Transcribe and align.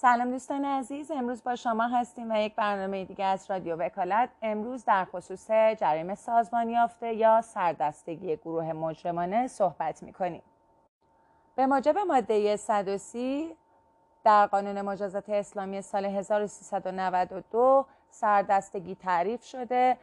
سلام 0.00 0.30
دوستان 0.30 0.64
عزیز 0.64 1.10
امروز 1.10 1.44
با 1.44 1.56
شما 1.56 1.86
هستیم 1.86 2.30
و 2.30 2.36
یک 2.36 2.54
برنامه 2.54 3.04
دیگه 3.04 3.24
از 3.24 3.50
رادیو 3.50 3.76
وکالت. 3.76 4.28
امروز 4.42 4.84
در 4.84 5.04
خصوص 5.04 5.50
جریمه 5.50 6.14
سازمان 6.14 6.68
یافته 6.68 7.14
یا 7.14 7.40
سردستگی 7.42 8.36
گروه 8.36 8.72
مجرمانه 8.72 9.46
صحبت 9.46 10.02
می‌کنیم. 10.02 10.42
به 11.56 11.66
موجب 11.66 11.98
ماده 11.98 12.56
130 12.56 13.56
در 14.24 14.46
قانون 14.46 14.80
مجازات 14.82 15.28
اسلامی 15.28 15.82
سال 15.82 16.04
1392 16.04 17.86
سردستگی 18.10 18.94
تعریف 18.94 19.44
شده 19.44 19.96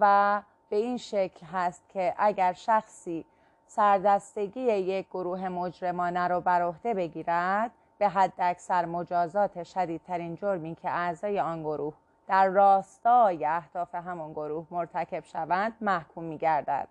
و 0.00 0.42
به 0.68 0.76
این 0.76 0.96
شکل 0.96 1.46
هست 1.46 1.88
که 1.88 2.14
اگر 2.18 2.52
شخصی 2.52 3.24
سردستگی 3.66 4.60
یک 4.60 5.06
گروه 5.08 5.48
مجرمانه 5.48 6.28
رو 6.28 6.40
بر 6.40 6.62
عهده 6.62 6.94
بگیرد 6.94 7.70
به 8.02 8.08
حد 8.08 8.32
اکثر 8.38 8.84
مجازات 8.84 9.62
شدیدترین 9.62 10.34
جرمی 10.34 10.74
که 10.74 10.90
اعضای 10.90 11.40
آن 11.40 11.62
گروه 11.62 11.94
در 12.26 12.48
راستای 12.48 13.46
اهداف 13.46 13.94
همان 13.94 14.32
گروه 14.32 14.66
مرتکب 14.70 15.24
شوند 15.24 15.72
محکوم 15.80 16.24
می 16.24 16.38
گردد. 16.38 16.88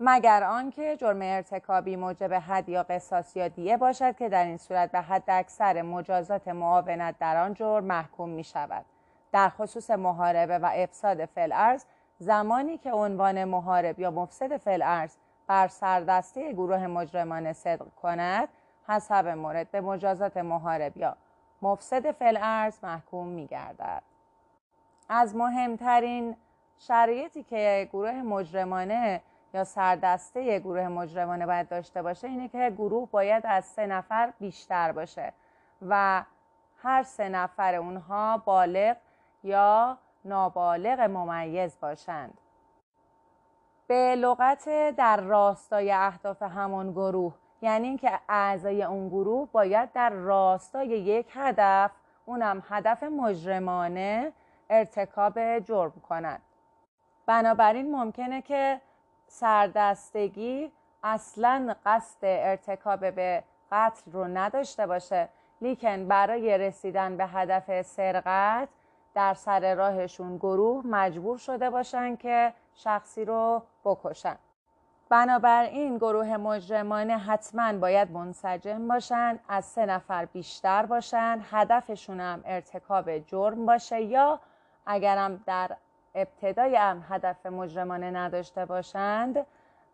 مگر 0.00 0.44
آنکه 0.44 0.96
جرم 0.96 1.18
ارتکابی 1.22 1.96
موجب 1.96 2.34
حد 2.34 2.68
یا 2.68 2.82
قصاص 2.82 3.36
یا 3.36 3.48
دیه 3.48 3.76
باشد 3.76 4.16
که 4.16 4.28
در 4.28 4.44
این 4.44 4.56
صورت 4.56 4.92
به 4.92 5.00
حد 5.00 5.24
اکثر 5.28 5.82
مجازات 5.82 6.48
معاونت 6.48 7.18
در 7.18 7.44
آن 7.44 7.54
جرم 7.54 7.84
محکوم 7.84 8.28
می 8.28 8.44
شود. 8.44 8.84
در 9.32 9.48
خصوص 9.48 9.90
محاربه 9.90 10.58
و 10.58 10.70
افساد 10.74 11.24
فلعرز 11.24 11.84
زمانی 12.18 12.78
که 12.78 12.92
عنوان 12.92 13.44
محارب 13.44 14.00
یا 14.00 14.10
مفسد 14.10 14.56
فلعرز 14.56 15.16
بر 15.46 15.68
سردسته 15.68 16.52
گروه 16.52 16.86
مجرمانه 16.86 17.52
صدق 17.52 17.86
کند 18.02 18.48
حسب 18.90 19.26
مورد 19.26 19.70
به 19.70 19.80
مجازات 19.80 20.36
محارب 20.36 20.96
یا 20.96 21.16
مفسد 21.62 22.10
فلعرز 22.10 22.78
محکوم 22.82 23.28
می 23.28 23.46
گردد. 23.46 24.02
از 25.08 25.36
مهمترین 25.36 26.36
شرایطی 26.78 27.42
که 27.42 27.88
گروه 27.92 28.12
مجرمانه 28.12 29.22
یا 29.54 29.64
سردسته 29.64 30.58
گروه 30.58 30.88
مجرمانه 30.88 31.46
باید 31.46 31.68
داشته 31.68 32.02
باشه 32.02 32.28
اینه 32.28 32.48
که 32.48 32.74
گروه 32.78 33.08
باید 33.10 33.46
از 33.46 33.64
سه 33.64 33.86
نفر 33.86 34.32
بیشتر 34.38 34.92
باشه 34.92 35.32
و 35.88 36.24
هر 36.82 37.02
سه 37.02 37.28
نفر 37.28 37.74
اونها 37.74 38.42
بالغ 38.44 38.96
یا 39.44 39.98
نابالغ 40.24 41.00
ممیز 41.00 41.80
باشند 41.80 42.38
به 43.86 44.16
لغت 44.16 44.68
در 44.96 45.20
راستای 45.20 45.92
اهداف 45.92 46.42
همون 46.42 46.92
گروه 46.92 47.34
یعنی 47.62 47.88
اینکه 47.88 48.10
اعضای 48.28 48.82
اون 48.82 49.08
گروه 49.08 49.48
باید 49.52 49.92
در 49.92 50.10
راستای 50.10 50.88
یک 50.88 51.26
هدف 51.34 51.90
اونم 52.26 52.62
هدف 52.68 53.02
مجرمانه 53.02 54.32
ارتکاب 54.70 55.58
جرم 55.58 55.92
کنند. 56.08 56.42
بنابراین 57.26 57.90
ممکنه 57.96 58.42
که 58.42 58.80
سردستگی 59.26 60.72
اصلا 61.02 61.74
قصد 61.86 62.18
ارتکاب 62.22 63.10
به 63.10 63.44
قتل 63.72 64.12
رو 64.12 64.24
نداشته 64.24 64.86
باشه. 64.86 65.28
لیکن 65.60 66.08
برای 66.08 66.58
رسیدن 66.58 67.16
به 67.16 67.26
هدف 67.26 67.82
سرقت 67.82 68.68
در 69.14 69.34
سر 69.34 69.74
راهشون 69.74 70.36
گروه 70.36 70.86
مجبور 70.86 71.38
شده 71.38 71.70
باشن 71.70 72.16
که 72.16 72.52
شخصی 72.74 73.24
رو 73.24 73.62
بکشن. 73.84 74.36
بنابراین 75.10 75.98
گروه 75.98 76.36
مجرمانه 76.36 77.18
حتما 77.18 77.72
باید 77.72 78.10
منسجم 78.10 78.88
باشن 78.88 79.38
از 79.48 79.64
سه 79.64 79.86
نفر 79.86 80.24
بیشتر 80.24 80.86
باشن 80.86 81.40
هدفشون 81.50 82.20
هم 82.20 82.42
ارتکاب 82.44 83.18
جرم 83.18 83.66
باشه 83.66 84.00
یا 84.02 84.40
اگرم 84.86 85.42
در 85.46 85.76
ابتدای 86.14 86.76
هم 86.76 87.04
هدف 87.08 87.46
مجرمانه 87.46 88.10
نداشته 88.10 88.64
باشند 88.64 89.46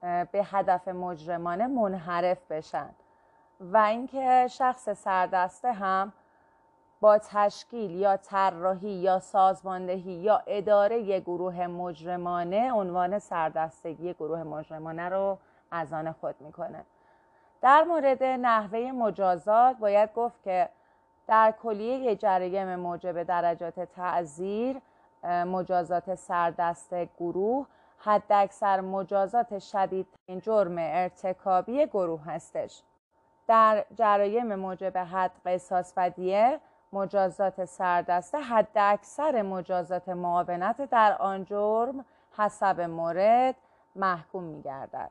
به 0.02 0.44
هدف 0.44 0.88
مجرمانه 0.88 1.66
منحرف 1.66 2.52
بشن. 2.52 2.90
و 3.60 3.76
اینکه 3.76 4.46
شخص 4.50 4.88
سردسته 4.88 5.72
هم 5.72 6.12
با 7.00 7.18
تشکیل 7.18 7.90
یا 7.90 8.16
طراحی 8.16 8.88
یا 8.88 9.18
سازماندهی 9.18 10.12
یا 10.12 10.42
اداره 10.46 11.00
یک 11.00 11.22
گروه 11.22 11.66
مجرمانه 11.66 12.72
عنوان 12.72 13.18
سردستگی 13.18 14.14
گروه 14.14 14.42
مجرمانه 14.42 15.08
رو 15.08 15.38
از 15.70 15.92
آن 15.92 16.12
خود 16.12 16.34
می‌کنه. 16.40 16.84
در 17.62 17.82
مورد 17.82 18.22
نحوه 18.22 18.78
مجازات 18.78 19.76
باید 19.76 20.14
گفت 20.14 20.42
که 20.42 20.68
در 21.26 21.54
کلیه 21.62 22.16
جرایم 22.16 22.76
موجب 22.76 23.22
درجات 23.22 23.80
تعذیر 23.80 24.76
مجازات 25.24 26.14
سردست 26.14 26.94
گروه 26.94 27.66
حداکثر 27.98 28.80
مجازات 28.80 29.58
شدید 29.58 30.06
جرم 30.42 30.74
ارتکابی 30.78 31.86
گروه 31.86 32.24
هستش. 32.24 32.82
در 33.46 33.84
جرایم 33.94 34.54
موجب 34.54 34.98
حد 34.98 35.30
قصاص 35.46 35.92
و 35.96 36.10
دیه 36.10 36.60
مجازات 36.92 37.64
سردسته 37.64 38.38
حد 38.38 38.68
اکثر 38.76 39.42
مجازات 39.42 40.08
معاونت 40.08 40.90
در 40.90 41.16
آن 41.18 41.44
جرم 41.44 42.04
حسب 42.38 42.80
مورد 42.80 43.54
محکوم 43.96 44.44
می 44.44 44.62
گردد. 44.62 45.10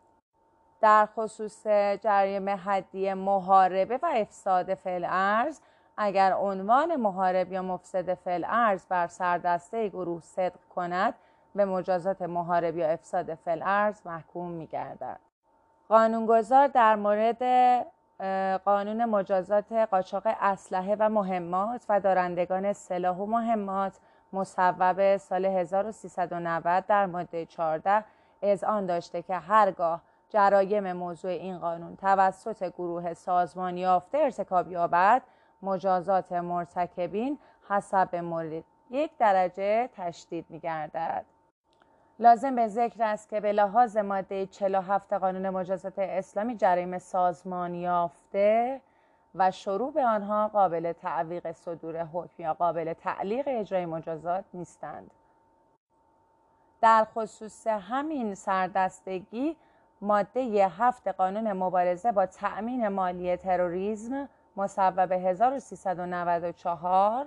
در 0.81 1.05
خصوص 1.05 1.67
جرایم 2.01 2.49
حدی 2.49 3.13
محاربه 3.13 3.99
و 4.03 4.05
افساد 4.15 4.73
فعل 4.73 5.05
ارز 5.09 5.59
اگر 5.97 6.33
عنوان 6.33 6.95
محارب 6.95 7.51
یا 7.51 7.61
مفسد 7.61 8.13
فعل 8.13 8.45
ارز 8.47 8.85
بر 8.85 9.07
سردسته 9.07 9.89
گروه 9.89 10.21
صدق 10.21 10.59
کند 10.75 11.13
به 11.55 11.65
مجازات 11.65 12.21
محارب 12.21 12.77
یا 12.77 12.87
افساد 12.87 13.35
فعل 13.35 13.61
ارز 13.65 14.01
محکوم 14.05 14.51
می 14.51 14.67
گردد. 14.67 15.19
قانونگذار 15.89 16.67
در 16.67 16.95
مورد 16.95 17.41
قانون 18.65 19.05
مجازات 19.05 19.71
قاچاق 19.71 20.23
اسلحه 20.25 20.95
و 20.99 21.09
مهمات 21.09 21.85
و 21.89 21.99
دارندگان 21.99 22.73
سلاح 22.73 23.17
و 23.17 23.25
مهمات 23.25 23.99
مصوب 24.33 25.17
سال 25.17 25.45
1390 25.45 26.85
در 26.85 27.05
ماده 27.05 27.45
14 27.45 28.03
آن 28.67 28.85
داشته 28.85 29.21
که 29.21 29.35
هرگاه 29.35 30.01
جرایم 30.29 30.93
موضوع 30.93 31.31
این 31.31 31.57
قانون 31.57 31.95
توسط 31.95 32.63
گروه 32.63 33.13
سازمان 33.13 33.77
یافته 33.77 34.17
ارتکاب 34.17 34.71
یابد 34.71 35.21
مجازات 35.61 36.31
مرتکبین 36.31 37.39
حسب 37.69 38.15
مورد 38.15 38.63
یک 38.89 39.11
درجه 39.17 39.89
تشدید 39.93 40.45
می 40.49 40.59
گردد. 40.59 41.25
لازم 42.19 42.55
به 42.55 42.67
ذکر 42.67 43.03
است 43.03 43.29
که 43.29 43.39
به 43.39 43.51
لحاظ 43.51 43.97
ماده 43.97 44.45
47 44.45 45.13
قانون 45.13 45.49
مجازات 45.49 45.99
اسلامی 45.99 46.55
جرایم 46.55 46.97
سازمان 46.97 47.75
یافته 47.75 48.81
و 49.35 49.51
شروع 49.51 49.93
به 49.93 50.05
آنها 50.05 50.47
قابل 50.47 50.91
تعویق 50.91 51.51
صدور 51.51 52.03
حکم 52.03 52.43
یا 52.43 52.53
قابل 52.53 52.93
تعلیق 52.93 53.45
اجرای 53.47 53.85
مجازات 53.85 54.45
نیستند. 54.53 55.11
در 56.81 57.07
خصوص 57.15 57.67
همین 57.67 58.35
سردستگی 58.35 59.55
ماده 60.01 60.67
7 60.67 61.07
قانون 61.07 61.53
مبارزه 61.53 62.11
با 62.11 62.25
تأمین 62.25 62.87
مالی 62.87 63.37
تروریسم 63.37 64.29
مصوب 64.57 65.11
1394 65.11 67.25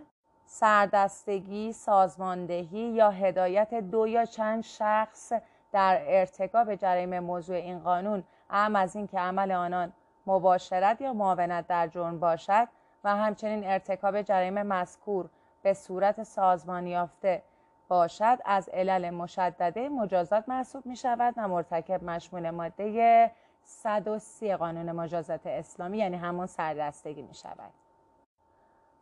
سردستگی، 0.50 1.72
سازماندهی 1.72 2.78
یا 2.78 3.10
هدایت 3.10 3.74
دو 3.74 4.06
یا 4.06 4.24
چند 4.24 4.62
شخص 4.62 5.32
در 5.72 6.02
ارتکاب 6.06 6.74
جرایم 6.74 7.18
موضوع 7.18 7.56
این 7.56 7.78
قانون 7.78 8.24
ام 8.50 8.76
از 8.76 8.96
اینکه 8.96 9.18
عمل 9.18 9.52
آنان 9.52 9.92
مباشرت 10.26 11.00
یا 11.00 11.12
معاونت 11.12 11.66
در 11.66 11.88
جرم 11.88 12.20
باشد 12.20 12.68
و 13.04 13.16
همچنین 13.16 13.64
ارتکاب 13.64 14.22
جرایم 14.22 14.62
مذکور 14.62 15.28
به 15.62 15.74
صورت 15.74 16.22
سازمان 16.22 16.86
یافته 16.86 17.42
باشد 17.88 18.38
از 18.44 18.68
علل 18.68 19.10
مشدده 19.10 19.88
مجازات 19.88 20.48
محسوب 20.48 20.86
می 20.86 20.96
شود 20.96 21.34
و 21.36 21.48
مرتکب 21.48 22.04
مشمول 22.04 22.50
ماده 22.50 23.30
130 23.62 24.56
قانون 24.56 24.92
مجازات 24.92 25.46
اسلامی 25.46 25.98
یعنی 25.98 26.16
همون 26.16 26.46
سردستگی 26.46 27.22
می 27.22 27.34
شود. 27.34 27.87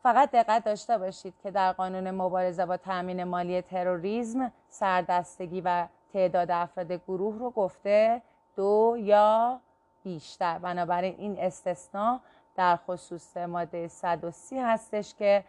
فقط 0.06 0.30
دقت 0.30 0.64
داشته 0.64 0.98
باشید 0.98 1.34
که 1.42 1.50
در 1.50 1.72
قانون 1.72 2.10
مبارزه 2.10 2.66
با 2.66 2.76
تأمین 2.76 3.24
مالی 3.24 3.62
تروریسم 3.62 4.52
سردستگی 4.68 5.60
و 5.60 5.86
تعداد 6.12 6.50
افراد 6.50 6.92
گروه 6.92 7.38
رو 7.38 7.50
گفته 7.50 8.22
دو 8.56 8.96
یا 8.98 9.60
بیشتر. 10.04 10.58
بنابراین 10.58 11.14
این 11.18 11.38
استثناء 11.38 12.18
در 12.56 12.76
خصوص 12.76 13.36
ماده 13.36 13.88
130 13.88 14.58
هستش 14.58 15.14
که 15.14 15.44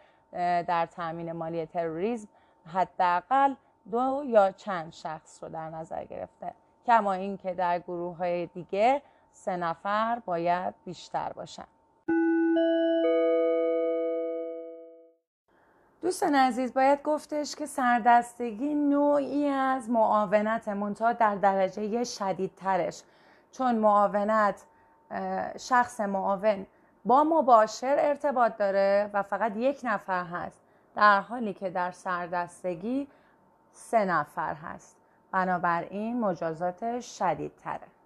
در 0.66 0.86
تأمین 0.86 1.32
مالی 1.32 1.66
تروریسم 1.66 2.28
حداقل 2.66 3.54
دو 3.90 4.22
یا 4.26 4.50
چند 4.52 4.92
شخص 4.92 5.42
رو 5.42 5.48
در 5.48 5.70
نظر 5.70 6.04
گرفته. 6.04 6.52
کما 6.86 7.12
اینکه 7.12 7.54
در 7.54 7.78
گروه 7.78 8.16
های 8.16 8.46
دیگه 8.46 9.02
سه 9.32 9.56
نفر 9.56 10.22
باید 10.26 10.74
بیشتر 10.84 11.32
باشن. 11.32 11.66
دوستان 16.02 16.34
عزیز 16.34 16.74
باید 16.74 17.02
گفتش 17.02 17.56
که 17.56 17.66
سردستگی 17.66 18.74
نوعی 18.74 19.48
از 19.48 19.90
معاونت 19.90 20.68
منتها 20.68 21.12
در 21.12 21.34
درجه 21.34 22.04
شدیدترش. 22.04 23.02
چون 23.52 23.74
معاونت 23.74 24.62
شخص 25.58 26.00
معاون 26.00 26.66
با 27.04 27.24
مباشر 27.24 27.96
ارتباط 27.98 28.56
داره 28.56 29.10
و 29.12 29.22
فقط 29.22 29.56
یک 29.56 29.80
نفر 29.84 30.24
هست. 30.24 30.60
در 30.94 31.20
حالی 31.20 31.54
که 31.54 31.70
در 31.70 31.90
سردستگی 31.90 33.08
سه 33.72 34.04
نفر 34.04 34.54
هست. 34.54 34.96
بنابراین 35.32 36.20
مجازات 36.20 37.00
شدیدتره. 37.00 37.97